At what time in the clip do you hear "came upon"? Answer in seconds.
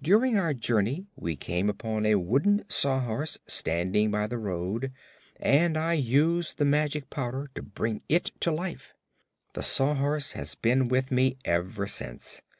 1.34-2.06